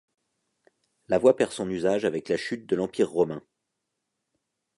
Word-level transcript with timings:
La 1.09 1.19
voie 1.19 1.35
perd 1.35 1.51
son 1.51 1.69
usage 1.69 2.05
avec 2.05 2.27
la 2.29 2.35
chute 2.37 2.65
de 2.65 2.75
l'empire 2.75 3.11
romain. 3.11 3.43